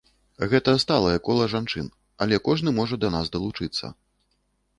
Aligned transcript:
Гэта 0.51 0.71
сталае 0.83 1.13
кола 1.27 1.45
жанчын, 1.55 1.91
але 2.27 2.41
кожны 2.49 2.69
можа 2.79 2.95
да 3.05 3.13
нас 3.19 3.31
далучыцца. 3.37 3.85